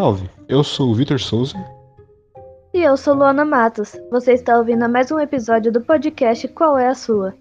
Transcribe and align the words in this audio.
Salve, 0.00 0.30
eu 0.48 0.64
sou 0.64 0.88
o 0.88 0.94
Vitor 0.94 1.20
Souza. 1.20 1.62
E 2.72 2.82
eu 2.82 2.96
sou 2.96 3.12
Luana 3.12 3.44
Matos. 3.44 3.94
Você 4.10 4.32
está 4.32 4.56
ouvindo 4.56 4.88
mais 4.88 5.12
um 5.12 5.20
episódio 5.20 5.70
do 5.70 5.82
podcast 5.82 6.48
Qual 6.48 6.78
é 6.78 6.88
a 6.88 6.94
Sua? 6.94 7.34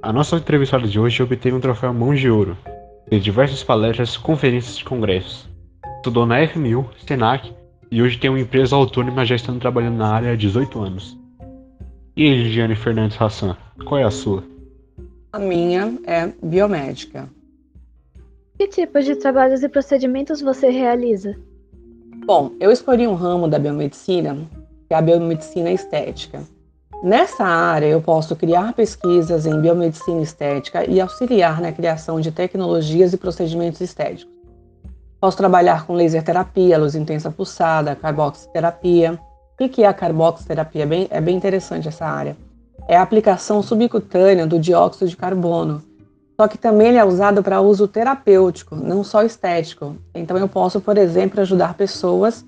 A 0.00 0.12
nossa 0.12 0.36
entrevistada 0.36 0.86
de 0.86 1.00
hoje 1.00 1.20
obteve 1.20 1.56
um 1.56 1.60
troféu 1.60 1.92
Mão 1.92 2.14
de 2.14 2.30
Ouro, 2.30 2.56
de 3.10 3.18
diversas 3.18 3.64
palestras, 3.64 4.16
conferências 4.16 4.76
e 4.76 4.84
congressos. 4.84 5.48
Estudou 5.96 6.24
na 6.24 6.46
FMU, 6.46 6.88
Senac 7.04 7.52
e 7.90 8.00
hoje 8.00 8.18
tem 8.18 8.30
uma 8.30 8.38
empresa 8.38 8.76
autônoma 8.76 9.24
já 9.24 9.34
estando 9.34 9.58
trabalhando 9.58 9.96
na 9.96 10.14
área 10.14 10.34
há 10.34 10.36
18 10.36 10.80
anos. 10.80 11.18
E 12.16 12.22
aí, 12.22 12.40
Ligiane 12.40 12.76
Fernandes 12.76 13.20
Hassan, 13.20 13.56
qual 13.84 14.00
é 14.00 14.04
a 14.04 14.12
sua? 14.12 14.44
A 15.32 15.40
minha 15.40 15.98
é 16.06 16.32
biomédica. 16.40 17.28
Que 18.56 18.68
tipos 18.68 19.04
de 19.04 19.16
trabalhos 19.16 19.64
e 19.64 19.68
procedimentos 19.68 20.40
você 20.40 20.70
realiza? 20.70 21.47
Bom, 22.28 22.50
eu 22.60 22.70
escolhi 22.70 23.08
um 23.08 23.14
ramo 23.14 23.48
da 23.48 23.58
biomedicina, 23.58 24.36
que 24.86 24.92
é 24.92 24.98
a 24.98 25.00
biomedicina 25.00 25.70
estética. 25.70 26.42
Nessa 27.02 27.42
área, 27.42 27.86
eu 27.86 28.02
posso 28.02 28.36
criar 28.36 28.74
pesquisas 28.74 29.46
em 29.46 29.58
biomedicina 29.58 30.20
estética 30.20 30.84
e 30.84 31.00
auxiliar 31.00 31.58
na 31.58 31.72
criação 31.72 32.20
de 32.20 32.30
tecnologias 32.30 33.14
e 33.14 33.16
procedimentos 33.16 33.80
estéticos. 33.80 34.30
Posso 35.18 35.38
trabalhar 35.38 35.86
com 35.86 35.94
laser 35.94 36.22
terapia, 36.22 36.76
luz 36.76 36.94
intensa 36.94 37.30
pulsada, 37.30 37.96
carboxiterapia. 37.96 39.18
O 39.58 39.66
que 39.66 39.82
é 39.82 39.86
a 39.86 39.94
carboxiterapia? 39.94 40.82
É 40.84 41.16
é 41.16 41.20
bem 41.22 41.34
interessante 41.34 41.88
essa 41.88 42.04
área. 42.04 42.36
É 42.86 42.94
a 42.94 43.00
aplicação 43.00 43.62
subcutânea 43.62 44.46
do 44.46 44.58
dióxido 44.58 45.08
de 45.08 45.16
carbono, 45.16 45.82
só 46.40 46.46
que 46.46 46.56
também 46.56 46.88
ele 46.88 46.98
é 46.98 47.04
usado 47.04 47.42
para 47.42 47.60
uso 47.60 47.88
terapêutico, 47.88 48.76
não 48.76 49.02
só 49.02 49.24
estético. 49.24 49.96
Então 50.14 50.36
eu 50.38 50.48
posso, 50.48 50.80
por 50.80 50.96
exemplo, 50.96 51.40
ajudar 51.40 51.74
pessoas 51.74 52.44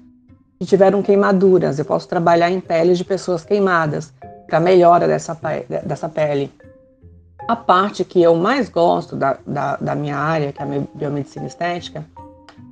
que 0.61 0.65
tiveram 0.65 1.03
queimaduras. 1.03 1.77
Eu 1.77 1.85
posso 1.85 2.07
trabalhar 2.07 2.51
em 2.53 2.61
peles 2.61 2.99
de 2.99 3.05
pessoas 3.05 3.45
queimadas 3.45 4.13
para 4.47 4.61
melhora 4.61 5.09
dessa, 5.09 5.37
dessa 5.85 6.09
pele. 6.09 6.53
A 7.49 7.57
parte 7.57 8.05
que 8.05 8.23
eu 8.23 8.37
mais 8.37 8.69
gosto 8.69 9.17
da, 9.17 9.39
da, 9.45 9.77
da 9.77 9.95
minha 9.97 10.17
área, 10.17 10.53
que 10.53 10.63
é 10.63 10.65
a 10.65 10.69
biomedicina 10.95 11.47
estética, 11.47 12.07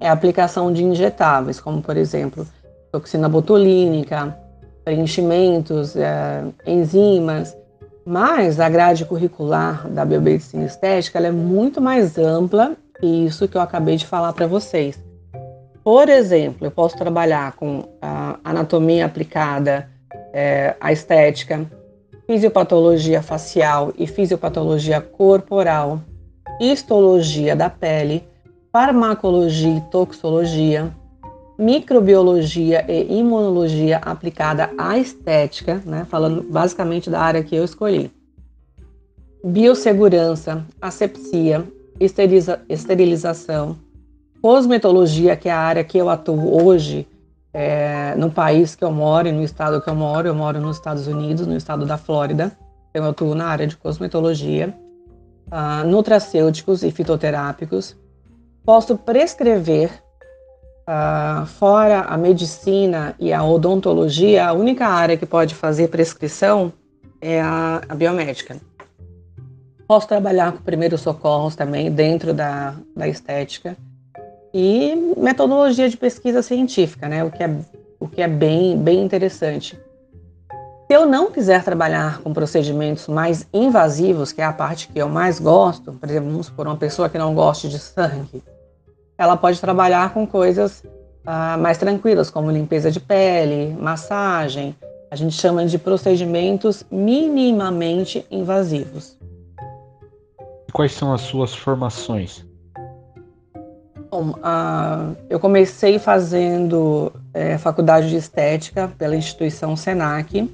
é 0.00 0.08
a 0.08 0.12
aplicação 0.12 0.72
de 0.72 0.84
injetáveis, 0.84 1.58
como 1.58 1.82
por 1.82 1.96
exemplo 1.96 2.46
toxina 2.92 3.28
botulínica, 3.28 4.38
preenchimentos, 4.84 5.96
é, 5.96 6.44
enzimas, 6.64 7.56
mas 8.08 8.58
a 8.58 8.70
grade 8.70 9.04
curricular 9.04 9.86
da 9.86 10.02
biomedicina 10.02 10.64
estética 10.64 11.18
é 11.18 11.30
muito 11.30 11.78
mais 11.78 12.16
ampla 12.16 12.74
que 12.98 13.06
isso 13.06 13.46
que 13.46 13.54
eu 13.54 13.60
acabei 13.60 13.96
de 13.96 14.06
falar 14.06 14.32
para 14.32 14.46
vocês. 14.46 14.98
Por 15.84 16.08
exemplo, 16.08 16.66
eu 16.66 16.70
posso 16.70 16.96
trabalhar 16.96 17.52
com 17.52 17.86
a 18.00 18.38
anatomia 18.42 19.04
aplicada 19.04 19.90
é, 20.32 20.74
à 20.80 20.90
estética, 20.90 21.70
fisiopatologia 22.26 23.20
facial 23.20 23.92
e 23.98 24.06
fisiopatologia 24.06 25.02
corporal, 25.02 26.00
histologia 26.58 27.54
da 27.54 27.68
pele, 27.68 28.26
farmacologia 28.72 29.76
e 29.76 29.80
toxologia, 29.90 30.90
microbiologia 31.58 32.84
e 32.88 33.18
imunologia 33.18 33.98
aplicada 33.98 34.70
à 34.78 34.96
estética, 34.96 35.82
né, 35.84 36.06
falando 36.08 36.42
basicamente 36.42 37.10
da 37.10 37.20
área 37.20 37.42
que 37.42 37.56
eu 37.56 37.64
escolhi. 37.64 38.12
Biossegurança, 39.44 40.64
asepsia, 40.80 41.64
esteriliza, 41.98 42.60
esterilização, 42.68 43.76
cosmetologia, 44.40 45.36
que 45.36 45.48
é 45.48 45.52
a 45.52 45.58
área 45.58 45.82
que 45.82 45.98
eu 45.98 46.08
atuo 46.08 46.64
hoje 46.64 47.06
é, 47.52 48.14
no 48.16 48.30
país 48.30 48.76
que 48.76 48.84
eu 48.84 48.92
moro 48.92 49.26
e 49.26 49.32
no 49.32 49.42
estado 49.42 49.80
que 49.80 49.90
eu 49.90 49.94
moro. 49.94 50.28
Eu 50.28 50.34
moro 50.34 50.60
nos 50.60 50.76
Estados 50.76 51.06
Unidos, 51.06 51.46
no 51.46 51.56
estado 51.56 51.84
da 51.84 51.98
Flórida. 51.98 52.56
Então, 52.90 53.04
eu 53.04 53.10
atuo 53.10 53.34
na 53.34 53.46
área 53.46 53.66
de 53.66 53.76
cosmetologia, 53.76 54.74
uh, 55.48 55.86
nutracêuticos 55.86 56.82
e 56.82 56.90
fitoterápicos. 56.90 57.96
Posso 58.64 58.96
prescrever 58.96 59.90
Uh, 60.88 61.44
fora 61.44 62.00
a 62.00 62.16
medicina 62.16 63.14
e 63.18 63.30
a 63.30 63.44
odontologia, 63.44 64.46
a 64.46 64.54
única 64.54 64.86
área 64.86 65.18
que 65.18 65.26
pode 65.26 65.54
fazer 65.54 65.88
prescrição 65.88 66.72
é 67.20 67.42
a, 67.42 67.82
a 67.86 67.94
biomédica. 67.94 68.56
Posso 69.86 70.08
trabalhar 70.08 70.52
com 70.52 70.62
primeiros 70.62 71.02
socorros 71.02 71.54
também 71.54 71.90
dentro 71.90 72.32
da, 72.32 72.74
da 72.96 73.06
estética 73.06 73.76
e 74.54 75.14
metodologia 75.14 75.90
de 75.90 75.96
pesquisa 75.98 76.40
científica, 76.40 77.06
né? 77.06 77.22
O 77.22 77.30
que 77.30 77.42
é, 77.42 77.54
o 78.00 78.08
que 78.08 78.22
é 78.22 78.28
bem, 78.28 78.78
bem 78.78 79.02
interessante. 79.02 79.78
Se 80.86 80.94
eu 80.94 81.04
não 81.04 81.30
quiser 81.30 81.62
trabalhar 81.64 82.22
com 82.22 82.32
procedimentos 82.32 83.08
mais 83.08 83.46
invasivos, 83.52 84.32
que 84.32 84.40
é 84.40 84.44
a 84.44 84.54
parte 84.54 84.88
que 84.88 84.98
eu 84.98 85.06
mais 85.06 85.38
gosto, 85.38 85.92
por 85.92 86.08
exemplo, 86.08 86.30
vamos 86.30 86.48
por 86.48 86.66
uma 86.66 86.78
pessoa 86.78 87.10
que 87.10 87.18
não 87.18 87.34
goste 87.34 87.68
de 87.68 87.78
sangue, 87.78 88.42
ela 89.18 89.36
pode 89.36 89.60
trabalhar 89.60 90.14
com 90.14 90.24
coisas 90.24 90.84
uh, 91.26 91.58
mais 91.58 91.76
tranquilas, 91.76 92.30
como 92.30 92.50
limpeza 92.50 92.90
de 92.90 93.00
pele, 93.00 93.76
massagem. 93.78 94.74
A 95.10 95.16
gente 95.16 95.34
chama 95.34 95.66
de 95.66 95.76
procedimentos 95.76 96.84
minimamente 96.90 98.24
invasivos. 98.30 99.18
Quais 100.72 100.92
são 100.92 101.12
as 101.12 101.22
suas 101.22 101.54
formações? 101.54 102.46
Bom, 104.10 104.30
uh, 104.30 105.16
eu 105.28 105.40
comecei 105.40 105.98
fazendo 105.98 107.12
é, 107.34 107.58
faculdade 107.58 108.08
de 108.08 108.16
estética 108.16 108.90
pela 108.96 109.16
instituição 109.16 109.76
Senac. 109.76 110.48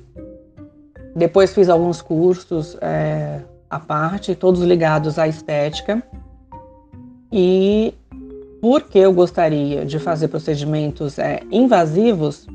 Depois 1.14 1.54
fiz 1.54 1.68
alguns 1.68 2.00
cursos 2.00 2.76
é, 2.80 3.40
à 3.68 3.78
parte, 3.78 4.34
todos 4.34 4.60
ligados 4.62 5.18
à 5.18 5.28
estética. 5.28 6.02
E 7.30 7.94
porque 8.64 8.98
eu 8.98 9.12
gostaria 9.12 9.84
de 9.84 9.98
fazer 9.98 10.28
procedimentos 10.28 11.18
é, 11.18 11.42
invasivos 11.52 12.46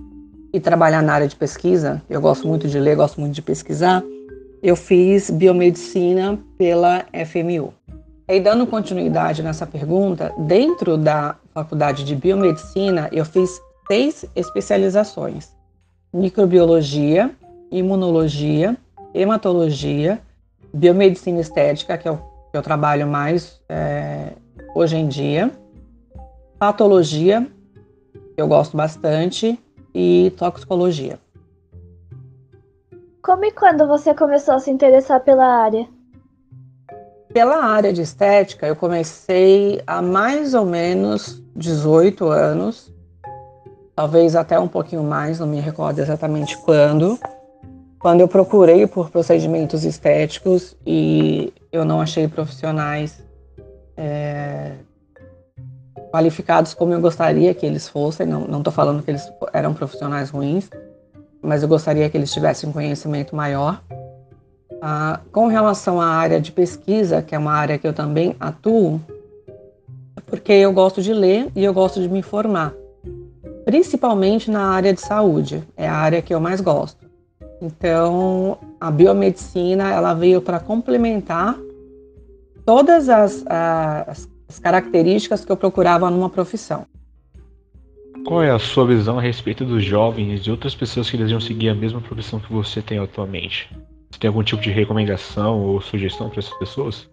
e 0.51 0.59
trabalhar 0.59 1.03
na 1.03 1.13
área 1.13 1.27
de 1.27 1.35
pesquisa, 1.35 2.01
eu 2.09 2.19
gosto 2.19 2.47
muito 2.47 2.67
de 2.67 2.79
ler, 2.79 2.95
gosto 2.95 3.21
muito 3.21 3.35
de 3.35 3.43
pesquisar, 3.43 4.03
eu 4.63 4.75
fiz 4.75 5.29
biomedicina 5.29 6.39
pela 6.57 7.05
FMU. 7.27 7.71
E 8.27 8.39
dando 8.39 8.65
continuidade 8.65 9.43
nessa 9.43 9.67
pergunta, 9.67 10.33
dentro 10.39 10.97
da 10.97 11.35
faculdade 11.53 12.03
de 12.03 12.15
biomedicina, 12.15 13.07
eu 13.11 13.23
fiz 13.23 13.61
seis 13.87 14.25
especializações: 14.35 15.49
microbiologia, 16.11 17.29
imunologia, 17.71 18.75
hematologia, 19.13 20.19
biomedicina 20.73 21.39
estética, 21.39 21.99
que 21.99 22.07
é 22.07 22.11
o 22.11 22.17
que 22.17 22.57
eu 22.57 22.63
trabalho 22.63 23.05
mais 23.05 23.61
é, 23.69 24.29
hoje 24.73 24.97
em 24.97 25.07
dia, 25.07 25.51
patologia, 26.59 27.49
eu 28.35 28.45
gosto 28.45 28.75
bastante, 28.75 29.57
e 29.95 30.31
toxicologia. 30.37 31.17
Como 33.23 33.45
e 33.45 33.51
quando 33.51 33.87
você 33.87 34.13
começou 34.13 34.55
a 34.55 34.59
se 34.59 34.69
interessar 34.69 35.21
pela 35.21 35.45
área? 35.45 35.87
Pela 37.33 37.63
área 37.63 37.93
de 37.93 38.01
estética, 38.01 38.67
eu 38.67 38.75
comecei 38.75 39.81
há 39.87 40.01
mais 40.01 40.53
ou 40.53 40.65
menos 40.65 41.41
18 41.55 42.27
anos, 42.27 42.93
talvez 43.95 44.35
até 44.35 44.59
um 44.59 44.67
pouquinho 44.67 45.03
mais, 45.03 45.39
não 45.39 45.47
me 45.47 45.61
recordo 45.61 45.99
exatamente 45.99 46.57
quando. 46.57 47.17
Quando 47.99 48.21
eu 48.21 48.27
procurei 48.27 48.85
por 48.87 49.09
procedimentos 49.09 49.85
estéticos 49.85 50.75
e 50.85 51.53
eu 51.71 51.85
não 51.85 52.01
achei 52.01 52.27
profissionais 52.27 53.21
é, 53.95 54.75
qualificados 56.11 56.73
como 56.73 56.93
eu 56.93 57.01
gostaria 57.01 57.53
que 57.53 57.65
eles 57.65 57.87
fossem. 57.87 58.25
Não 58.25 58.57
estou 58.57 58.73
falando 58.73 59.03
que 59.03 59.11
eles 59.11 59.27
eram 59.53 59.73
profissionais 59.73 60.29
ruins, 60.29 60.69
mas 61.41 61.63
eu 61.63 61.69
gostaria 61.69 62.09
que 62.09 62.17
eles 62.17 62.31
tivessem 62.31 62.69
um 62.69 62.73
conhecimento 62.73 63.35
maior. 63.35 63.81
Ah, 64.81 65.19
com 65.31 65.47
relação 65.47 65.99
à 65.99 66.07
área 66.07 66.39
de 66.39 66.51
pesquisa, 66.51 67.21
que 67.21 67.35
é 67.35 67.37
uma 67.37 67.53
área 67.53 67.77
que 67.77 67.87
eu 67.87 67.93
também 67.93 68.35
atuo, 68.39 69.01
é 70.15 70.21
porque 70.21 70.53
eu 70.53 70.71
gosto 70.71 71.01
de 71.01 71.13
ler 71.13 71.51
e 71.55 71.63
eu 71.63 71.73
gosto 71.73 71.99
de 71.99 72.07
me 72.07 72.19
informar, 72.19 72.73
principalmente 73.65 74.49
na 74.49 74.69
área 74.69 74.93
de 74.93 75.01
saúde, 75.01 75.63
é 75.75 75.87
a 75.87 75.95
área 75.95 76.21
que 76.21 76.33
eu 76.33 76.39
mais 76.39 76.61
gosto. 76.61 77.09
Então, 77.61 78.57
a 78.79 78.89
biomedicina 78.89 79.91
ela 79.91 80.13
veio 80.13 80.41
para 80.41 80.61
complementar 80.61 81.59
todas 82.65 83.09
as, 83.09 83.43
as 83.47 84.29
as 84.49 84.57
características 84.57 85.45
que 85.45 85.51
eu 85.51 85.55
procurava 85.55 86.09
numa 86.09 86.29
profissão. 86.29 86.85
Qual 88.25 88.43
é 88.43 88.49
a 88.49 88.59
sua 88.59 88.85
visão 88.85 89.19
a 89.19 89.21
respeito 89.21 89.63
dos 89.63 89.85
jovens 89.85 90.45
e 90.45 90.51
outras 90.51 90.75
pessoas 90.75 91.09
que 91.09 91.15
desejam 91.15 91.39
seguir 91.39 91.69
a 91.69 91.75
mesma 91.75 92.01
profissão 92.01 92.39
que 92.39 92.51
você 92.51 92.81
tem 92.81 92.97
atualmente? 92.97 93.69
Você 94.11 94.19
tem 94.19 94.27
algum 94.27 94.43
tipo 94.43 94.61
de 94.61 94.71
recomendação 94.71 95.61
ou 95.61 95.79
sugestão 95.79 96.29
para 96.29 96.39
essas 96.39 96.53
pessoas? 96.57 97.09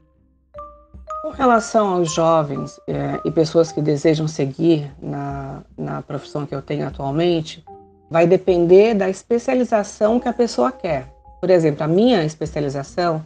Com 1.23 1.31
relação 1.31 1.89
aos 1.89 2.13
jovens 2.15 2.81
é, 2.89 3.21
e 3.25 3.31
pessoas 3.31 3.71
que 3.71 3.83
desejam 3.83 4.27
seguir 4.27 4.91
na, 5.01 5.63
na 5.77 6.03
profissão 6.03 6.47
que 6.47 6.55
eu 6.55 6.63
tenho 6.63 6.87
atualmente, 6.87 7.65
vai 8.11 8.27
depender 8.27 8.95
da 8.95 9.09
especialização 9.09 10.19
que 10.19 10.29
a 10.29 10.33
pessoa 10.33 10.73
quer. 10.73 11.13
Por 11.41 11.51
exemplo, 11.51 11.85
a 11.85 11.89
minha 11.89 12.25
especialização, 12.25 13.25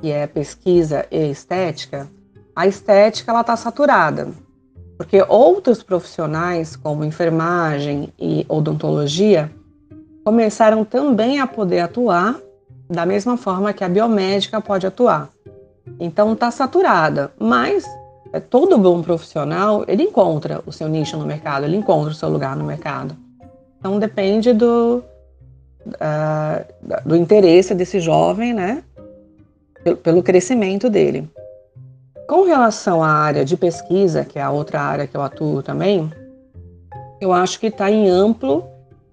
que 0.00 0.10
é 0.10 0.26
pesquisa 0.26 1.06
e 1.10 1.30
estética, 1.30 2.08
a 2.56 2.66
estética 2.66 3.30
ela 3.30 3.42
está 3.42 3.54
saturada, 3.54 4.28
porque 4.96 5.22
outros 5.28 5.82
profissionais, 5.82 6.74
como 6.74 7.04
enfermagem 7.04 8.10
e 8.18 8.46
odontologia, 8.48 9.52
começaram 10.24 10.82
também 10.82 11.38
a 11.38 11.46
poder 11.46 11.80
atuar 11.80 12.40
da 12.88 13.04
mesma 13.04 13.36
forma 13.36 13.74
que 13.74 13.84
a 13.84 13.88
biomédica 13.88 14.58
pode 14.58 14.86
atuar. 14.86 15.28
Então 16.00 16.32
está 16.32 16.50
saturada, 16.50 17.30
mas 17.38 17.84
é, 18.32 18.40
todo 18.40 18.78
bom 18.78 19.02
profissional 19.02 19.84
ele 19.86 20.04
encontra 20.04 20.62
o 20.64 20.72
seu 20.72 20.88
nicho 20.88 21.18
no 21.18 21.26
mercado, 21.26 21.66
ele 21.66 21.76
encontra 21.76 22.10
o 22.10 22.14
seu 22.14 22.30
lugar 22.30 22.56
no 22.56 22.64
mercado. 22.64 23.14
Então 23.78 23.98
depende 23.98 24.54
do, 24.54 25.04
uh, 25.88 26.98
do 27.04 27.14
interesse 27.14 27.74
desse 27.74 28.00
jovem, 28.00 28.54
né? 28.54 28.82
Pelo, 29.84 29.96
pelo 29.98 30.22
crescimento 30.22 30.88
dele. 30.88 31.28
Com 32.28 32.42
relação 32.44 33.04
à 33.04 33.08
área 33.08 33.44
de 33.44 33.56
pesquisa, 33.56 34.24
que 34.24 34.36
é 34.36 34.42
a 34.42 34.50
outra 34.50 34.80
área 34.80 35.06
que 35.06 35.16
eu 35.16 35.22
atuo 35.22 35.62
também, 35.62 36.10
eu 37.20 37.32
acho 37.32 37.60
que 37.60 37.68
está 37.68 37.88
em 37.88 38.08
amplo 38.08 38.64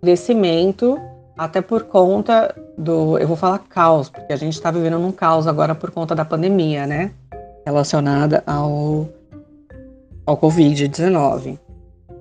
crescimento, 0.01 0.99
até 1.37 1.61
por 1.61 1.83
conta 1.83 2.55
do, 2.75 3.19
eu 3.19 3.27
vou 3.27 3.37
falar 3.37 3.59
caos, 3.59 4.09
porque 4.09 4.33
a 4.33 4.35
gente 4.35 4.53
está 4.53 4.71
vivendo 4.71 4.97
num 4.97 5.11
caos 5.11 5.45
agora 5.45 5.75
por 5.75 5.91
conta 5.91 6.15
da 6.15 6.25
pandemia, 6.25 6.87
né? 6.87 7.11
Relacionada 7.63 8.43
ao, 8.47 9.07
ao 10.25 10.35
Covid-19. 10.35 11.59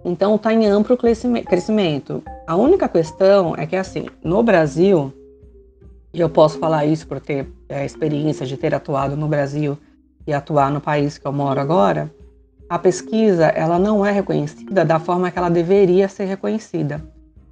Então 0.04 0.36
está 0.36 0.52
em 0.52 0.66
amplo 0.66 0.96
crescimento. 0.96 2.22
A 2.46 2.54
única 2.54 2.86
questão 2.86 3.54
é 3.56 3.66
que 3.66 3.76
assim, 3.76 4.06
no 4.22 4.42
Brasil, 4.42 5.10
e 6.12 6.20
eu 6.20 6.28
posso 6.28 6.58
falar 6.58 6.84
isso 6.84 7.06
por 7.06 7.18
ter 7.18 7.50
a 7.70 7.80
é, 7.80 7.86
experiência 7.86 8.44
de 8.44 8.58
ter 8.58 8.74
atuado 8.74 9.16
no 9.16 9.26
Brasil 9.26 9.78
e 10.26 10.32
atuar 10.32 10.70
no 10.70 10.80
país 10.80 11.19
que 11.19 11.26
eu 11.26 11.32
moro 11.32 11.60
agora, 11.60 12.12
a 12.69 12.78
pesquisa 12.78 13.46
ela 13.46 13.78
não 13.78 14.04
é 14.04 14.10
reconhecida 14.10 14.84
da 14.84 14.98
forma 14.98 15.30
que 15.30 15.38
ela 15.38 15.50
deveria 15.50 16.08
ser 16.08 16.24
reconhecida. 16.24 17.02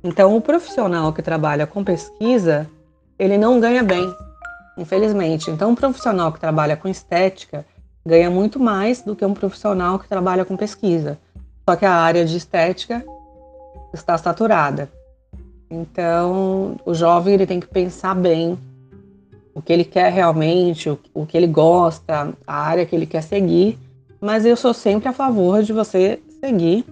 Então, 0.02 0.34
o 0.34 0.40
profissional 0.40 1.12
que 1.12 1.20
trabalha 1.20 1.66
com 1.66 1.84
pesquisa, 1.84 2.66
ele 3.18 3.36
não 3.36 3.60
ganha 3.60 3.82
bem, 3.82 4.10
infelizmente. 4.78 5.50
Então, 5.50 5.70
um 5.70 5.74
profissional 5.74 6.32
que 6.32 6.40
trabalha 6.40 6.76
com 6.76 6.88
estética 6.88 7.66
ganha 8.04 8.30
muito 8.30 8.58
mais 8.58 9.02
do 9.02 9.14
que 9.14 9.24
um 9.24 9.34
profissional 9.34 9.98
que 9.98 10.08
trabalha 10.08 10.44
com 10.44 10.56
pesquisa. 10.56 11.18
Só 11.68 11.76
que 11.76 11.84
a 11.84 11.92
área 11.92 12.24
de 12.24 12.36
estética 12.36 13.04
está 13.92 14.16
saturada. 14.16 14.90
Então, 15.70 16.76
o 16.84 16.94
jovem 16.94 17.34
ele 17.34 17.46
tem 17.46 17.60
que 17.60 17.66
pensar 17.66 18.14
bem 18.14 18.58
o 19.54 19.60
que 19.60 19.72
ele 19.72 19.84
quer 19.84 20.12
realmente, 20.12 20.88
o, 20.88 20.98
o 21.12 21.26
que 21.26 21.36
ele 21.36 21.46
gosta, 21.46 22.32
a 22.46 22.54
área 22.62 22.86
que 22.86 22.94
ele 22.94 23.06
quer 23.06 23.22
seguir. 23.22 23.78
Mas 24.20 24.44
eu 24.44 24.56
sou 24.56 24.74
sempre 24.74 25.08
a 25.08 25.12
favor 25.12 25.62
de 25.62 25.72
você 25.72 26.20
seguir 26.40 26.84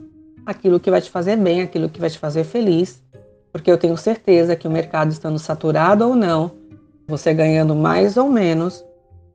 aquilo 0.49 0.81
que 0.81 0.91
vai 0.91 1.01
te 1.03 1.11
fazer 1.11 1.37
bem, 1.37 1.61
aquilo 1.61 1.91
que 1.91 2.01
vai 2.01 2.09
te 2.09 2.19
fazer 2.19 2.43
feliz, 2.43 3.03
porque 3.53 3.71
eu 3.71 3.77
tenho 3.77 3.97
certeza 3.99 4.57
que 4.57 4.67
o 4.67 4.71
mercado 4.71 5.11
estando 5.11 5.39
saturado 5.39 6.09
ou 6.09 6.17
não, 6.17 6.51
você 7.07 7.35
ganhando 7.35 7.75
mais 7.75 8.17
ou 8.17 8.31
menos, 8.31 8.83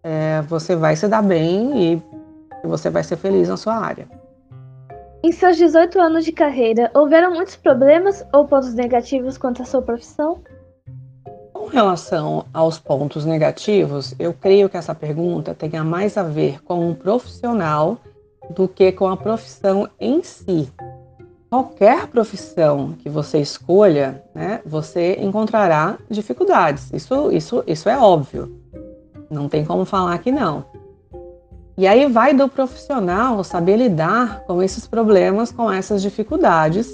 é, 0.04 0.42
você 0.42 0.76
vai 0.76 0.96
se 0.96 1.08
dar 1.08 1.22
bem 1.22 1.94
e 1.94 2.68
você 2.68 2.90
vai 2.90 3.04
ser 3.04 3.18
feliz 3.18 3.48
na 3.48 3.58
sua 3.58 3.76
área. 3.76 4.08
Em 5.24 5.32
seus 5.32 5.56
18 5.56 6.00
anos 6.00 6.26
de 6.26 6.32
carreira, 6.32 6.92
houveram 6.94 7.32
muitos 7.34 7.56
problemas 7.56 8.26
ou 8.34 8.46
pontos 8.46 8.74
negativos 8.74 9.38
quanto 9.38 9.62
à 9.62 9.66
sua 9.66 9.82
profissão? 9.82 10.42
Relação 11.74 12.46
aos 12.54 12.78
pontos 12.80 13.26
negativos, 13.26 14.14
eu 14.20 14.34
creio 14.34 14.70
que 14.70 14.78
essa 14.78 14.94
pergunta 14.94 15.54
tenha 15.56 15.84
mais 15.84 16.18
a 16.18 16.24
ver 16.24 16.64
com 16.64 16.88
um 16.88 16.94
profissional 16.94 17.98
do 18.52 18.68
que 18.68 18.92
com 18.92 19.08
a 19.08 19.18
profissão 19.18 19.90
em 20.00 20.22
si 20.22 20.72
qualquer 21.54 22.08
profissão 22.08 22.96
que 22.98 23.08
você 23.08 23.38
escolha, 23.40 24.24
né, 24.34 24.60
você 24.66 25.20
encontrará 25.22 26.00
dificuldades. 26.10 26.92
Isso, 26.92 27.32
isso, 27.32 27.64
isso 27.68 27.88
é 27.88 27.96
óbvio. 27.96 28.60
Não 29.30 29.48
tem 29.48 29.64
como 29.64 29.86
falar 29.86 30.18
que 30.18 30.32
não. 30.32 30.66
E 31.78 31.86
aí 31.86 32.08
vai 32.08 32.34
do 32.34 32.50
profissional 32.50 33.44
saber 33.44 33.78
lidar 33.78 34.40
com 34.48 34.64
esses 34.64 34.88
problemas, 34.88 35.52
com 35.52 35.72
essas 35.72 36.02
dificuldades. 36.02 36.92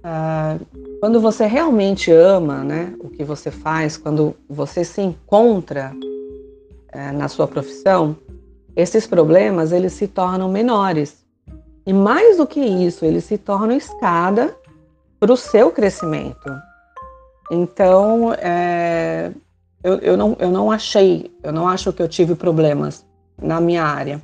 Uh, 0.00 0.64
quando 0.98 1.20
você 1.20 1.46
realmente 1.46 2.10
ama 2.10 2.64
né, 2.64 2.94
o 3.00 3.08
que 3.10 3.22
você 3.22 3.50
faz, 3.50 3.96
quando 3.96 4.34
você 4.48 4.82
se 4.82 5.02
encontra 5.02 5.92
uh, 5.94 7.16
na 7.16 7.28
sua 7.28 7.46
profissão, 7.46 8.16
esses 8.74 9.06
problemas 9.06 9.72
eles 9.72 9.92
se 9.92 10.08
tornam 10.08 10.48
menores. 10.48 11.24
E 11.86 11.92
mais 11.92 12.36
do 12.38 12.46
que 12.46 12.60
isso, 12.60 13.04
ele 13.04 13.20
se 13.20 13.36
torna 13.36 13.74
escada 13.74 14.56
para 15.18 15.32
o 15.32 15.36
seu 15.36 15.70
crescimento. 15.70 16.50
Então, 17.50 18.32
é, 18.34 19.32
eu, 19.82 19.98
eu, 19.98 20.16
não, 20.16 20.36
eu 20.38 20.50
não 20.50 20.70
achei, 20.70 21.30
eu 21.42 21.52
não 21.52 21.66
acho 21.66 21.92
que 21.92 22.00
eu 22.00 22.08
tive 22.08 22.34
problemas 22.34 23.04
na 23.40 23.60
minha 23.60 23.82
área, 23.82 24.22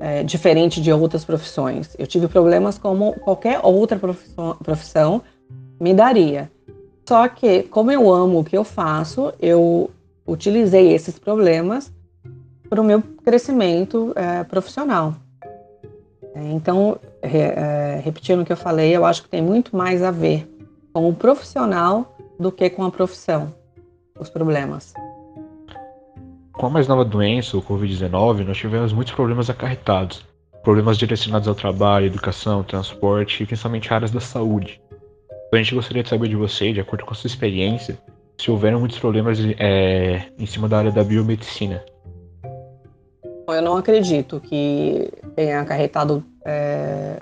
é, 0.00 0.22
diferente 0.22 0.80
de 0.80 0.92
outras 0.92 1.24
profissões. 1.24 1.94
Eu 1.98 2.06
tive 2.06 2.28
problemas 2.28 2.78
como 2.78 3.12
qualquer 3.20 3.60
outra 3.62 3.98
profissão, 3.98 4.56
profissão 4.62 5.22
me 5.80 5.94
daria. 5.94 6.50
Só 7.08 7.28
que, 7.28 7.64
como 7.64 7.92
eu 7.92 8.10
amo 8.10 8.40
o 8.40 8.44
que 8.44 8.56
eu 8.56 8.64
faço, 8.64 9.32
eu 9.40 9.90
utilizei 10.26 10.92
esses 10.92 11.18
problemas 11.18 11.92
para 12.68 12.80
o 12.80 12.84
meu 12.84 13.02
crescimento 13.24 14.12
é, 14.16 14.42
profissional. 14.44 15.14
Então, 16.34 16.98
é, 17.22 18.00
repetindo 18.02 18.42
o 18.42 18.44
que 18.44 18.52
eu 18.52 18.56
falei, 18.56 18.90
eu 18.96 19.04
acho 19.04 19.22
que 19.22 19.28
tem 19.28 19.42
muito 19.42 19.76
mais 19.76 20.02
a 20.02 20.10
ver 20.10 20.50
com 20.92 21.08
o 21.08 21.14
profissional 21.14 22.16
do 22.38 22.50
que 22.50 22.68
com 22.70 22.84
a 22.84 22.90
profissão, 22.90 23.54
os 24.18 24.28
problemas. 24.28 24.92
Com 26.56 26.66
a 26.66 26.70
mais 26.70 26.86
nova 26.86 27.04
doença, 27.04 27.56
o 27.56 27.62
Covid-19, 27.62 28.46
nós 28.46 28.56
tivemos 28.56 28.92
muitos 28.92 29.12
problemas 29.12 29.50
acarretados. 29.50 30.24
Problemas 30.62 30.96
direcionados 30.96 31.48
ao 31.48 31.54
trabalho, 31.54 32.06
educação, 32.06 32.62
transporte 32.62 33.42
e 33.42 33.46
principalmente 33.46 33.92
áreas 33.92 34.12
da 34.12 34.20
saúde. 34.20 34.80
Então 35.28 35.58
a 35.58 35.62
gente 35.62 35.74
gostaria 35.74 36.02
de 36.02 36.08
saber 36.08 36.28
de 36.28 36.36
você, 36.36 36.72
de 36.72 36.80
acordo 36.80 37.04
com 37.04 37.12
a 37.12 37.14
sua 37.14 37.26
experiência, 37.26 37.98
se 38.38 38.50
houveram 38.50 38.78
muitos 38.78 38.98
problemas 38.98 39.38
é, 39.58 40.26
em 40.38 40.46
cima 40.46 40.68
da 40.68 40.78
área 40.78 40.92
da 40.92 41.02
biomedicina. 41.02 41.84
Eu 43.48 43.60
não 43.60 43.76
acredito 43.76 44.40
que 44.40 45.10
tenha 45.34 45.60
acarretado 45.60 46.24
é, 46.46 47.18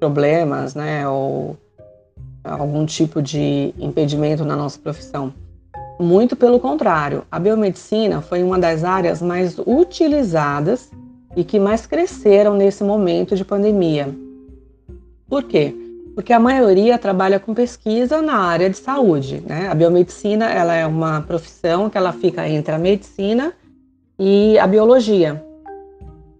problemas, 0.00 0.74
né, 0.74 1.06
ou 1.06 1.56
algum 2.42 2.84
tipo 2.86 3.20
de 3.22 3.72
impedimento 3.78 4.44
na 4.44 4.56
nossa 4.56 4.78
profissão. 4.78 5.32
Muito 6.02 6.34
pelo 6.34 6.58
contrário, 6.58 7.22
a 7.30 7.38
biomedicina 7.38 8.20
foi 8.20 8.42
uma 8.42 8.58
das 8.58 8.82
áreas 8.82 9.22
mais 9.22 9.56
utilizadas 9.64 10.90
e 11.36 11.44
que 11.44 11.60
mais 11.60 11.86
cresceram 11.86 12.56
nesse 12.56 12.82
momento 12.82 13.36
de 13.36 13.44
pandemia. 13.44 14.12
Por 15.28 15.44
quê? 15.44 15.72
Porque 16.16 16.32
a 16.32 16.40
maioria 16.40 16.98
trabalha 16.98 17.38
com 17.38 17.54
pesquisa 17.54 18.20
na 18.20 18.34
área 18.34 18.68
de 18.68 18.78
saúde. 18.78 19.44
Né? 19.46 19.68
A 19.68 19.76
biomedicina 19.76 20.46
ela 20.46 20.74
é 20.74 20.84
uma 20.84 21.20
profissão 21.20 21.88
que 21.88 21.96
ela 21.96 22.12
fica 22.12 22.48
entre 22.48 22.74
a 22.74 22.78
medicina 22.80 23.52
e 24.18 24.58
a 24.58 24.66
biologia. 24.66 25.40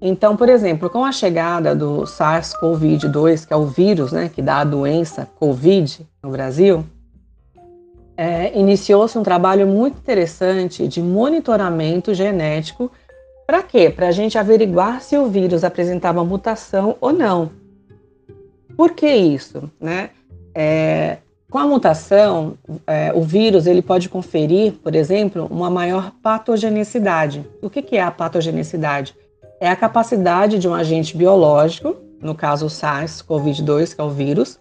Então, 0.00 0.36
por 0.36 0.48
exemplo, 0.48 0.90
com 0.90 1.04
a 1.04 1.12
chegada 1.12 1.72
do 1.72 2.02
SARS-CoV-2, 2.02 3.46
que 3.46 3.52
é 3.52 3.56
o 3.56 3.66
vírus 3.66 4.10
né, 4.10 4.28
que 4.28 4.42
dá 4.42 4.56
a 4.56 4.64
doença 4.64 5.28
COVID 5.38 6.04
no 6.20 6.30
Brasil, 6.30 6.84
é, 8.16 8.58
iniciou-se 8.58 9.18
um 9.18 9.22
trabalho 9.22 9.66
muito 9.66 9.98
interessante 9.98 10.86
de 10.86 11.02
monitoramento 11.02 12.14
genético. 12.14 12.90
Para 13.46 13.62
quê? 13.62 13.90
Para 13.90 14.08
a 14.08 14.12
gente 14.12 14.38
averiguar 14.38 15.00
se 15.00 15.16
o 15.16 15.26
vírus 15.26 15.64
apresentava 15.64 16.24
mutação 16.24 16.96
ou 17.00 17.12
não. 17.12 17.50
Por 18.76 18.92
que 18.92 19.08
isso? 19.08 19.70
Né? 19.80 20.10
É, 20.54 21.18
com 21.50 21.58
a 21.58 21.66
mutação, 21.66 22.56
é, 22.86 23.12
o 23.14 23.22
vírus 23.22 23.66
ele 23.66 23.82
pode 23.82 24.08
conferir, 24.08 24.74
por 24.74 24.94
exemplo, 24.94 25.46
uma 25.50 25.68
maior 25.68 26.12
patogenicidade. 26.22 27.46
O 27.60 27.68
que, 27.68 27.82
que 27.82 27.96
é 27.96 28.02
a 28.02 28.10
patogenicidade? 28.10 29.14
é 29.62 29.68
a 29.68 29.76
capacidade 29.76 30.58
de 30.58 30.68
um 30.68 30.74
agente 30.74 31.16
biológico, 31.16 31.94
no 32.20 32.34
caso 32.34 32.66
o 32.66 32.68
SARS-CoV-2, 32.68 33.94
que 33.94 34.00
é 34.00 34.04
o 34.04 34.10
vírus, 34.10 34.58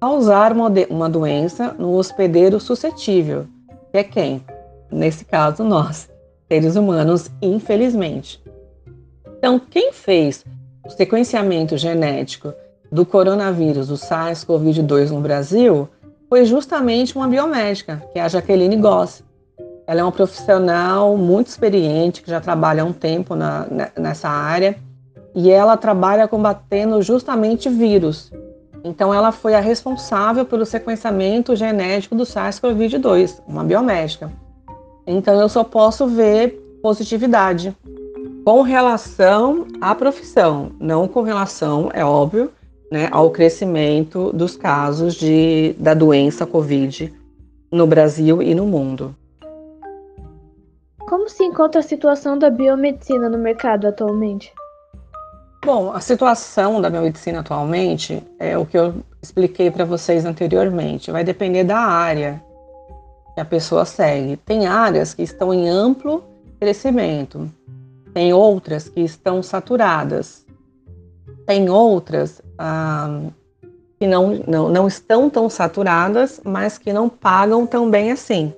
causar 0.00 0.52
uma, 0.52 0.70
uma 0.90 1.08
doença 1.08 1.74
no 1.78 1.94
hospedeiro 1.94 2.60
suscetível, 2.60 3.46
que 3.90 3.98
é 3.98 4.04
quem? 4.04 4.44
Nesse 4.90 5.24
caso, 5.24 5.64
nós, 5.64 6.08
seres 6.48 6.76
humanos, 6.76 7.30
infelizmente. 7.40 8.42
Então, 9.38 9.58
quem 9.58 9.92
fez 9.92 10.44
o 10.84 10.90
sequenciamento 10.90 11.76
genético 11.76 12.52
do 12.90 13.04
coronavírus, 13.04 13.88
do 13.88 13.94
SARS-CoV-2 13.94 15.10
no 15.10 15.20
Brasil, 15.20 15.88
foi 16.28 16.44
justamente 16.44 17.16
uma 17.16 17.28
biomédica, 17.28 18.02
que 18.12 18.18
é 18.18 18.22
a 18.22 18.28
Jaqueline 18.28 18.76
Goss. 18.76 19.22
Ela 19.86 20.00
é 20.00 20.02
uma 20.02 20.12
profissional 20.12 21.16
muito 21.16 21.48
experiente, 21.48 22.22
que 22.22 22.30
já 22.30 22.40
trabalha 22.40 22.82
há 22.82 22.86
um 22.86 22.92
tempo 22.92 23.34
na, 23.34 23.66
nessa 23.96 24.28
área, 24.28 24.76
e 25.34 25.50
ela 25.50 25.76
trabalha 25.76 26.26
combatendo 26.26 27.00
justamente 27.02 27.68
vírus. 27.68 28.32
Então, 28.86 29.12
ela 29.12 29.32
foi 29.32 29.52
a 29.52 29.60
responsável 29.60 30.44
pelo 30.44 30.64
sequenciamento 30.64 31.56
genético 31.56 32.14
do 32.14 32.22
SARS-CoV-2, 32.22 33.42
uma 33.44 33.64
biomédica. 33.64 34.30
Então, 35.04 35.40
eu 35.40 35.48
só 35.48 35.64
posso 35.64 36.06
ver 36.06 36.50
positividade 36.80 37.76
com 38.44 38.62
relação 38.62 39.66
à 39.80 39.92
profissão, 39.92 40.70
não 40.78 41.08
com 41.08 41.22
relação, 41.22 41.90
é 41.92 42.04
óbvio, 42.04 42.52
né, 42.88 43.08
ao 43.10 43.28
crescimento 43.32 44.32
dos 44.32 44.56
casos 44.56 45.16
de, 45.16 45.74
da 45.80 45.92
doença 45.92 46.46
Covid 46.46 47.12
no 47.72 47.88
Brasil 47.88 48.40
e 48.40 48.54
no 48.54 48.66
mundo. 48.66 49.16
Como 51.08 51.28
se 51.28 51.42
encontra 51.42 51.80
a 51.80 51.84
situação 51.84 52.38
da 52.38 52.50
biomedicina 52.50 53.28
no 53.28 53.36
mercado 53.38 53.88
atualmente? 53.88 54.52
Bom, 55.66 55.90
a 55.90 56.00
situação 56.00 56.80
da 56.80 56.88
biomedicina 56.88 57.40
atualmente 57.40 58.22
é 58.38 58.56
o 58.56 58.64
que 58.64 58.78
eu 58.78 59.02
expliquei 59.20 59.68
para 59.68 59.84
vocês 59.84 60.24
anteriormente. 60.24 61.10
Vai 61.10 61.24
depender 61.24 61.64
da 61.64 61.80
área 61.80 62.40
que 63.34 63.40
a 63.40 63.44
pessoa 63.44 63.84
segue. 63.84 64.36
Tem 64.36 64.68
áreas 64.68 65.12
que 65.12 65.24
estão 65.24 65.52
em 65.52 65.68
amplo 65.68 66.22
crescimento, 66.60 67.50
tem 68.14 68.32
outras 68.32 68.88
que 68.88 69.00
estão 69.00 69.42
saturadas, 69.42 70.46
tem 71.44 71.68
outras 71.68 72.40
ah, 72.56 73.22
que 73.98 74.06
não, 74.06 74.40
não, 74.46 74.68
não 74.68 74.86
estão 74.86 75.28
tão 75.28 75.50
saturadas, 75.50 76.40
mas 76.44 76.78
que 76.78 76.92
não 76.92 77.08
pagam 77.08 77.66
tão 77.66 77.90
bem 77.90 78.12
assim. 78.12 78.54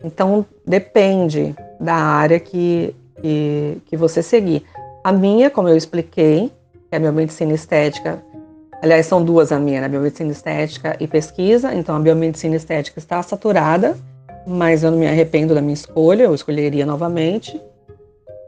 Então, 0.00 0.46
depende 0.64 1.56
da 1.80 1.96
área 1.96 2.38
que, 2.38 2.94
que, 3.20 3.82
que 3.84 3.96
você 3.96 4.22
seguir. 4.22 4.64
A 5.06 5.12
minha, 5.12 5.48
como 5.48 5.68
eu 5.68 5.76
expliquei, 5.76 6.50
que 6.72 6.88
é 6.90 6.96
a 6.96 6.98
biomedicina 6.98 7.52
estética, 7.52 8.20
aliás, 8.82 9.06
são 9.06 9.24
duas 9.24 9.52
a 9.52 9.60
minha, 9.60 9.80
né? 9.80 9.86
biomedicina 9.86 10.32
estética 10.32 10.96
e 10.98 11.06
pesquisa. 11.06 11.72
Então, 11.72 11.94
a 11.94 12.00
biomedicina 12.00 12.56
estética 12.56 12.98
está 12.98 13.22
saturada, 13.22 13.96
mas 14.44 14.82
eu 14.82 14.90
não 14.90 14.98
me 14.98 15.06
arrependo 15.06 15.54
da 15.54 15.60
minha 15.60 15.74
escolha, 15.74 16.24
eu 16.24 16.34
escolheria 16.34 16.84
novamente. 16.84 17.62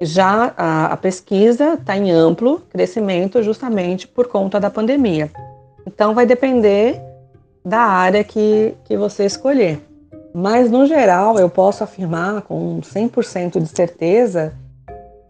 Já 0.01 0.53
a, 0.57 0.87
a 0.87 0.97
pesquisa 0.97 1.75
está 1.75 1.97
em 1.97 2.11
amplo 2.11 2.61
crescimento 2.71 3.41
justamente 3.41 4.09
por 4.09 4.27
conta 4.27 4.59
da 4.59 4.69
pandemia. 4.69 5.31
Então 5.87 6.13
vai 6.13 6.27
depender 6.27 7.01
da 7.65 7.83
área 7.83 8.25
que, 8.25 8.75
que 8.83 8.97
você 8.97 9.27
escolher. 9.27 9.81
Mas 10.35 10.69
no 10.69 10.87
geral 10.87 11.39
eu 11.39 11.49
posso 11.49 11.85
afirmar 11.85 12.43
com 12.43 12.81
100% 12.81 13.61
de 13.61 13.69
certeza 13.69 14.53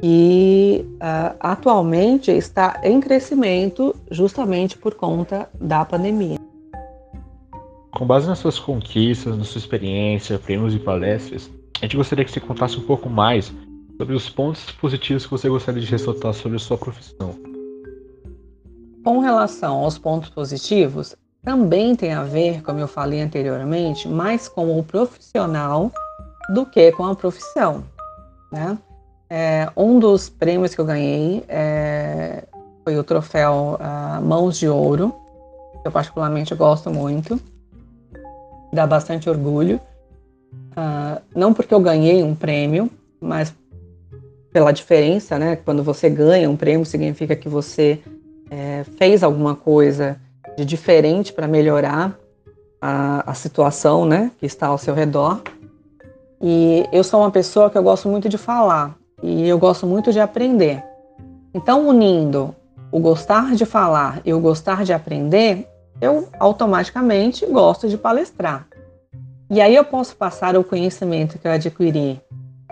que 0.01 0.87
uh, 0.95 1.37
atualmente 1.41 2.31
está 2.31 2.81
em 2.85 3.01
crescimento 3.01 3.95
justamente 4.11 4.79
por 4.79 4.95
conta 4.95 5.49
da 5.61 5.85
pandemia. 5.85 6.39
Com 7.91 8.07
base 8.07 8.29
nas 8.29 8.39
suas 8.39 8.59
conquistas, 8.59 9.37
na 9.37 9.45
sua 9.45 9.59
experiência, 9.59 10.39
prêmios 10.39 10.75
e 10.75 10.79
palestras, 10.79 11.51
a 11.81 11.85
gente 11.85 11.97
gostaria 11.97 12.25
que 12.25 12.31
você 12.31 12.41
contasse 12.41 12.77
um 12.79 12.83
pouco 12.83 13.09
mais 13.09 13.53
sobre 13.97 14.15
os 14.15 14.29
pontos 14.31 14.71
positivos 14.73 15.25
que 15.25 15.31
você 15.31 15.49
gostaria 15.49 15.83
de 15.83 15.91
ressaltar 15.91 16.33
sobre 16.33 16.57
a 16.57 16.61
sua 16.61 16.79
profissão. 16.79 17.35
Com 19.03 19.19
relação 19.19 19.79
aos 19.79 19.99
pontos 19.99 20.29
positivos, 20.29 21.17
também 21.43 21.97
tem 21.97 22.13
a 22.13 22.23
ver, 22.23 22.63
como 22.63 22.79
eu 22.79 22.87
falei 22.87 23.21
anteriormente, 23.21 24.07
mais 24.07 24.49
com 24.49 24.79
o 24.79 24.85
profissional 24.85 25.91
do 26.53 26.67
que 26.67 26.93
com 26.93 27.05
a 27.05 27.17
profissão. 27.17 27.85
Né? 28.53 28.79
É, 29.31 29.71
um 29.77 29.99
dos 29.99 30.29
prêmios 30.29 30.75
que 30.75 30.81
eu 30.81 30.85
ganhei 30.85 31.45
é, 31.49 32.45
foi 32.83 32.97
o 32.97 33.05
troféu 33.05 33.79
uh, 33.79 34.23
Mãos 34.23 34.59
de 34.59 34.67
Ouro, 34.67 35.15
que 35.83 35.89
eu 35.89 35.93
particularmente 35.93 36.55
gosto 36.55 36.91
muito, 36.91 37.39
dá 38.73 38.87
bastante 38.87 39.29
orgulho. 39.29 39.79
Uh, 40.71 41.21
não 41.37 41.53
porque 41.53 41.75
eu 41.75 41.81
ganhei 41.81 42.23
um 42.23 42.35
prêmio, 42.35 42.91
mas 43.21 43.55
pela 44.51 44.73
diferença, 44.73 45.39
né? 45.39 45.57
Quando 45.57 45.83
você 45.83 46.09
ganha 46.09 46.49
um 46.49 46.57
prêmio, 46.57 46.87
significa 46.87 47.37
que 47.37 47.49
você 47.49 48.01
é, 48.51 48.83
fez 48.97 49.23
alguma 49.23 49.55
coisa 49.55 50.19
de 50.57 50.65
diferente 50.65 51.33
para 51.33 51.47
melhorar 51.47 52.19
a, 52.81 53.31
a 53.31 53.35
situação, 53.35 54.07
né? 54.07 54.33
Que 54.39 54.47
está 54.47 54.69
ao 54.69 54.79
seu 54.79 54.95
redor. 54.95 55.43
E 56.41 56.87
eu 56.91 57.05
sou 57.05 57.21
uma 57.21 57.31
pessoa 57.31 57.69
que 57.69 57.77
eu 57.77 57.83
gosto 57.83 58.09
muito 58.09 58.29
de 58.29 58.39
falar 58.39 58.98
e 59.23 59.49
eu 59.49 59.59
gosto 59.59 59.87
muito 59.87 60.13
de 60.13 60.21
aprender. 60.21 60.83
Então, 61.53 61.89
unindo 61.89 62.55
o 62.91 62.99
gostar 63.01 63.55
de 63.55 63.65
falar 63.65 64.21
e 64.25 64.33
o 64.33 64.41
gostar 64.41 64.85
de 64.85 64.93
aprender, 64.93 65.69
eu 66.01 66.29
automaticamente 66.39 67.45
gosto 67.47 67.89
de 67.89 67.99
palestrar. 67.99 68.67
E 69.51 69.61
aí 69.61 69.75
eu 69.75 69.85
posso 69.85 70.15
passar 70.17 70.57
o 70.57 70.65
conhecimento 70.65 71.39
que 71.39 71.49
eu 71.49 71.53
adquiri 71.53 72.21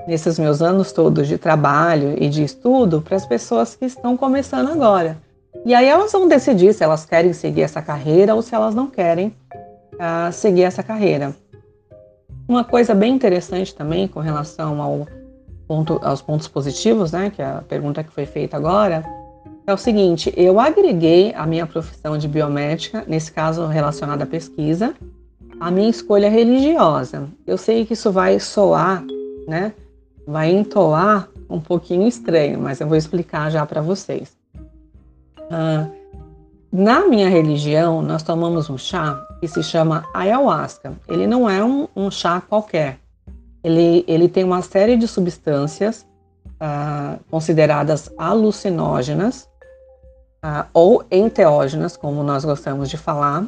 nesses 0.07 0.39
meus 0.39 0.63
anos 0.63 0.93
todos 0.93 1.27
de 1.27 1.37
trabalho 1.37 2.15
e 2.23 2.29
de 2.29 2.45
estudo 2.45 3.03
para 3.03 3.17
as 3.17 3.27
pessoas 3.27 3.75
que 3.75 3.87
estão 3.87 4.17
começando 4.17 4.71
agora. 4.71 5.19
E 5.65 5.75
aí 5.75 5.87
elas 5.87 6.13
vão 6.13 6.29
decidir 6.29 6.73
se 6.73 6.85
elas 6.85 7.05
querem 7.05 7.33
seguir 7.33 7.63
essa 7.63 7.83
carreira 7.83 8.35
ou 8.35 8.43
se 8.43 8.55
elas 8.55 8.75
não 8.75 8.87
querem 8.87 9.35
uh, 9.95 10.33
seguir 10.33 10.63
essa 10.63 10.83
carreira. 10.83 11.35
Uma 12.49 12.63
coisa 12.63 12.95
bem 12.95 13.15
interessante 13.15 13.75
também 13.75 14.07
com 14.07 14.21
relação 14.21 14.81
ao 14.81 15.07
ponto, 15.67 16.01
aos 16.03 16.23
pontos 16.23 16.49
positivos, 16.49 17.13
né, 17.13 17.31
que 17.31 17.43
é 17.43 17.47
a 17.47 17.63
pergunta 17.69 18.03
que 18.05 18.13
foi 18.13 18.27
feita 18.27 18.57
agora, 18.57 19.05
é 19.67 19.73
o 19.73 19.77
seguinte: 19.77 20.33
eu 20.37 20.61
agreguei 20.61 21.35
a 21.35 21.47
minha 21.47 21.67
profissão 21.67 22.17
de 22.17 22.29
biomédica, 22.29 23.05
nesse 23.07 23.33
caso 23.33 23.67
relacionada 23.67 24.25
à 24.25 24.27
pesquisa, 24.27 24.95
a 25.59 25.71
minha 25.71 25.89
escolha 25.89 26.31
religiosa. 26.31 27.29
Eu 27.47 27.59
sei 27.59 27.85
que 27.85 27.95
isso 27.95 28.13
vai 28.13 28.39
soar, 28.39 29.05
né? 29.47 29.73
vai 30.27 30.51
entoar 30.51 31.29
um 31.49 31.61
pouquinho 31.61 32.07
estranho, 32.09 32.61
mas 32.61 32.81
eu 32.81 32.89
vou 32.89 32.97
explicar 32.97 33.51
já 33.51 33.65
para 33.65 33.81
vocês. 33.81 34.37
Ah, 35.51 35.87
na 36.73 37.07
minha 37.07 37.29
religião, 37.29 38.03
nós 38.03 38.23
tomamos 38.23 38.69
um 38.69 38.77
chá 38.77 39.25
que 39.41 39.47
se 39.47 39.63
chama 39.63 40.05
ayahuasca. 40.13 40.95
Ele 41.09 41.27
não 41.27 41.49
é 41.49 41.65
um, 41.65 41.87
um 41.95 42.11
chá 42.11 42.41
qualquer. 42.41 42.99
Ele, 43.63 44.05
ele 44.07 44.29
tem 44.29 44.45
uma 44.45 44.63
série 44.63 44.97
de 44.97 45.09
substâncias 45.09 46.07
ah, 46.61 47.19
consideradas 47.31 48.11
alucinógenas 48.17 49.49
ah, 50.43 50.67
ou 50.73 51.05
enteógenas, 51.11 51.97
como 51.97 52.23
nós 52.23 52.45
gostamos 52.45 52.89
de 52.89 52.97
falar. 52.97 53.47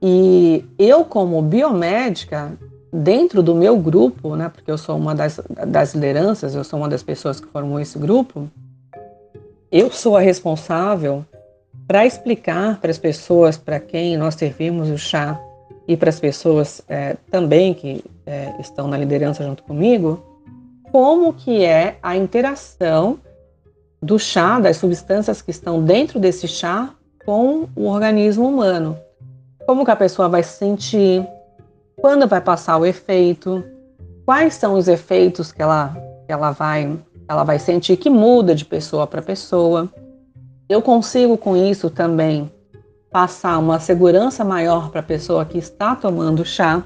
E 0.00 0.64
eu, 0.78 1.04
como 1.04 1.40
biomédica, 1.40 2.52
dentro 2.92 3.42
do 3.42 3.54
meu 3.54 3.76
grupo, 3.76 4.36
né, 4.36 4.48
porque 4.48 4.70
eu 4.70 4.78
sou 4.78 4.96
uma 4.96 5.14
das, 5.14 5.40
das 5.66 5.94
lideranças, 5.94 6.54
eu 6.54 6.62
sou 6.62 6.78
uma 6.78 6.88
das 6.88 7.02
pessoas 7.02 7.40
que 7.40 7.48
formou 7.48 7.80
esse 7.80 7.98
grupo, 7.98 8.48
eu 9.72 9.90
sou 9.90 10.16
a 10.16 10.20
responsável 10.20 11.24
para 11.86 12.06
explicar 12.06 12.80
para 12.80 12.90
as 12.90 12.98
pessoas 12.98 13.56
para 13.56 13.80
quem 13.80 14.16
nós 14.16 14.36
servimos 14.36 14.88
o 14.88 14.96
chá 14.96 15.40
e 15.86 15.96
para 15.96 16.08
as 16.08 16.18
pessoas 16.18 16.82
é, 16.88 17.16
também 17.30 17.74
que 17.74 18.04
é, 18.26 18.54
estão 18.58 18.88
na 18.88 18.96
liderança 18.96 19.44
junto 19.44 19.62
comigo, 19.62 20.22
como 20.90 21.32
que 21.32 21.64
é 21.64 21.98
a 22.02 22.16
interação 22.16 23.18
do 24.00 24.18
chá, 24.18 24.60
das 24.60 24.76
substâncias 24.76 25.42
que 25.42 25.50
estão 25.50 25.82
dentro 25.82 26.18
desse 26.18 26.46
chá 26.46 26.94
com 27.24 27.68
o 27.74 27.86
organismo 27.86 28.48
humano. 28.48 28.98
Como 29.66 29.84
que 29.84 29.90
a 29.90 29.96
pessoa 29.96 30.28
vai 30.28 30.42
se 30.42 30.58
sentir, 30.58 31.26
quando 31.96 32.28
vai 32.28 32.40
passar 32.40 32.76
o 32.76 32.84
efeito, 32.84 33.64
quais 34.24 34.54
são 34.54 34.74
os 34.74 34.88
efeitos 34.88 35.52
que 35.52 35.62
ela, 35.62 35.96
que 36.26 36.32
ela, 36.32 36.50
vai, 36.50 36.98
ela 37.28 37.44
vai 37.44 37.58
sentir 37.58 37.96
que 37.96 38.10
muda 38.10 38.54
de 38.54 38.64
pessoa 38.64 39.06
para 39.06 39.22
pessoa. 39.22 39.90
Eu 40.68 40.82
consigo 40.82 41.36
com 41.36 41.56
isso 41.56 41.88
também 41.90 42.50
passar 43.14 43.60
uma 43.60 43.78
segurança 43.78 44.44
maior 44.44 44.90
para 44.90 44.98
a 44.98 45.04
pessoa 45.04 45.44
que 45.44 45.56
está 45.56 45.94
tomando 45.94 46.44
chá. 46.44 46.82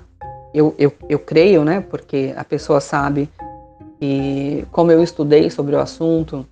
Eu, 0.52 0.74
eu, 0.78 0.92
eu 1.08 1.18
creio, 1.18 1.64
né? 1.64 1.80
Porque 1.80 2.34
a 2.36 2.44
pessoa 2.44 2.82
sabe 2.82 3.30
e 3.98 4.62
como 4.70 4.92
eu 4.92 5.02
estudei 5.02 5.48
sobre 5.48 5.74
o 5.74 5.80
assunto, 5.80 6.46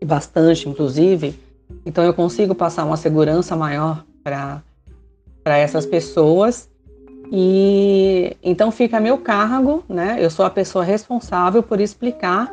e 0.00 0.04
bastante 0.04 0.68
inclusive, 0.68 1.36
então 1.84 2.04
eu 2.04 2.14
consigo 2.14 2.54
passar 2.54 2.84
uma 2.84 2.96
segurança 2.96 3.56
maior 3.56 4.04
para 4.22 4.62
essas 5.44 5.84
pessoas 5.84 6.70
e 7.32 8.36
então 8.44 8.70
fica 8.70 9.00
meu 9.00 9.18
cargo, 9.18 9.82
né? 9.88 10.18
Eu 10.20 10.30
sou 10.30 10.46
a 10.46 10.50
pessoa 10.50 10.84
responsável 10.84 11.64
por 11.64 11.80
explicar 11.80 12.48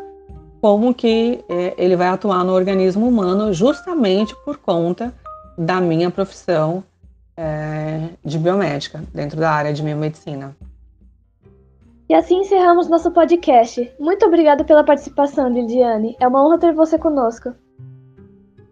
como 0.59 0.91
que 0.91 1.39
é, 1.47 1.75
ele 1.77 1.95
vai 1.95 2.07
atuar 2.07 2.43
no 2.43 2.53
organismo 2.53 3.07
humano 3.07 3.53
justamente 3.53 4.35
por 4.43 4.57
conta 4.57 5.13
da 5.59 5.81
minha 5.81 6.09
profissão 6.09 6.81
é, 7.35 8.11
de 8.23 8.39
biomédica 8.39 9.03
dentro 9.13 9.37
da 9.37 9.51
área 9.51 9.73
de 9.73 9.83
biomedicina. 9.83 10.55
E 12.07 12.13
assim 12.13 12.39
encerramos 12.39 12.87
nosso 12.87 13.11
podcast. 13.11 13.91
Muito 13.99 14.25
obrigada 14.25 14.63
pela 14.63 14.85
participação, 14.85 15.49
Lidiane. 15.49 16.15
É 16.17 16.27
uma 16.27 16.43
honra 16.43 16.57
ter 16.57 16.73
você 16.73 16.97
conosco. 16.97 17.53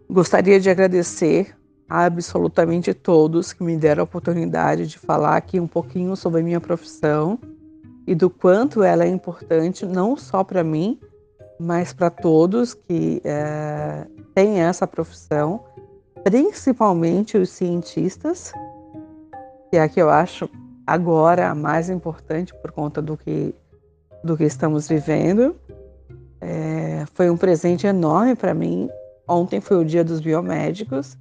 Gostaria 0.08 0.58
de 0.58 0.70
agradecer 0.70 1.54
a 1.86 2.04
absolutamente 2.04 2.94
todos 2.94 3.52
que 3.52 3.62
me 3.62 3.76
deram 3.76 4.00
a 4.00 4.04
oportunidade 4.04 4.86
de 4.86 4.98
falar 4.98 5.36
aqui 5.36 5.60
um 5.60 5.68
pouquinho 5.68 6.16
sobre 6.16 6.40
a 6.40 6.44
minha 6.44 6.60
profissão 6.60 7.38
e 8.06 8.14
do 8.14 8.30
quanto 8.30 8.82
ela 8.82 9.04
é 9.04 9.08
importante, 9.08 9.84
não 9.84 10.16
só 10.16 10.42
para 10.42 10.64
mim, 10.64 10.98
mas 11.60 11.92
para 11.92 12.08
todos 12.08 12.72
que 12.72 13.20
é, 13.24 14.06
têm 14.34 14.60
essa 14.60 14.86
profissão, 14.86 15.67
principalmente 16.24 17.36
os 17.36 17.50
cientistas, 17.50 18.52
que 19.70 19.76
é 19.76 19.82
a 19.82 19.88
que 19.88 20.00
eu 20.00 20.10
acho 20.10 20.48
agora 20.86 21.50
a 21.50 21.54
mais 21.54 21.90
importante 21.90 22.54
por 22.62 22.72
conta 22.72 23.02
do 23.02 23.16
que, 23.16 23.54
do 24.24 24.36
que 24.36 24.44
estamos 24.44 24.88
vivendo. 24.88 25.56
É, 26.40 27.04
foi 27.14 27.28
um 27.28 27.36
presente 27.36 27.86
enorme 27.86 28.34
para 28.34 28.54
mim. 28.54 28.88
Ontem 29.26 29.60
foi 29.60 29.76
o 29.76 29.84
dia 29.84 30.02
dos 30.02 30.20
biomédicos, 30.20 31.18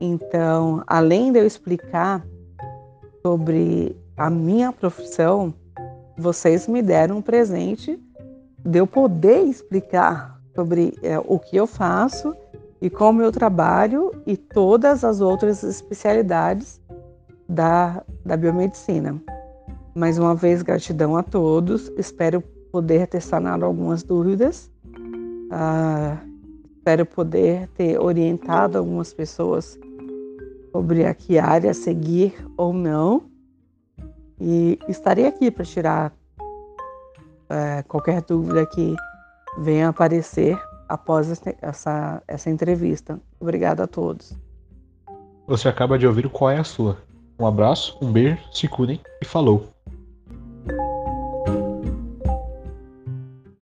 então, 0.00 0.82
além 0.86 1.32
de 1.32 1.38
eu 1.38 1.46
explicar 1.46 2.24
sobre 3.22 3.96
a 4.16 4.28
minha 4.28 4.72
profissão, 4.72 5.54
vocês 6.16 6.68
me 6.68 6.82
deram 6.82 7.18
um 7.18 7.22
presente 7.22 7.98
de 8.64 8.78
eu 8.78 8.86
poder 8.86 9.44
explicar 9.44 10.40
sobre 10.54 10.94
é, 11.02 11.18
o 11.18 11.38
que 11.38 11.56
eu 11.56 11.66
faço 11.66 12.34
e 12.84 12.90
como 12.90 13.22
eu 13.22 13.32
trabalho 13.32 14.12
e 14.26 14.36
todas 14.36 15.04
as 15.04 15.22
outras 15.22 15.62
especialidades 15.62 16.78
da, 17.48 18.04
da 18.22 18.36
biomedicina. 18.36 19.18
Mais 19.94 20.18
uma 20.18 20.34
vez, 20.34 20.60
gratidão 20.60 21.16
a 21.16 21.22
todos. 21.22 21.90
Espero 21.96 22.42
poder 22.70 23.06
ter 23.06 23.22
sanado 23.22 23.64
algumas 23.64 24.02
dúvidas. 24.02 24.70
Ah, 25.50 26.18
espero 26.76 27.06
poder 27.06 27.68
ter 27.68 27.98
orientado 27.98 28.76
algumas 28.76 29.14
pessoas 29.14 29.78
sobre 30.70 31.06
a 31.06 31.14
que 31.14 31.38
área 31.38 31.72
seguir 31.72 32.34
ou 32.54 32.74
não. 32.74 33.22
E 34.38 34.78
estarei 34.88 35.26
aqui 35.26 35.50
para 35.50 35.64
tirar 35.64 36.12
é, 37.48 37.82
qualquer 37.84 38.20
dúvida 38.20 38.66
que 38.66 38.94
venha 39.56 39.88
aparecer 39.88 40.58
após 40.94 41.42
essa, 41.60 42.22
essa 42.26 42.50
entrevista. 42.50 43.20
Obrigada 43.40 43.84
a 43.84 43.86
todos. 43.86 44.32
Você 45.46 45.68
acaba 45.68 45.98
de 45.98 46.06
ouvir 46.06 46.28
qual 46.28 46.50
é 46.50 46.58
a 46.58 46.64
sua. 46.64 46.96
Um 47.38 47.46
abraço, 47.46 47.98
um 48.00 48.10
beijo, 48.10 48.38
se 48.52 48.68
cuidem 48.68 49.00
e 49.20 49.24
falou! 49.24 49.68